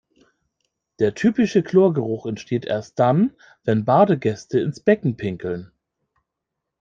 [0.97, 5.71] Der typische Chlorgeruch entsteht erst dann, wenn Badegäste ins Becken pinkeln.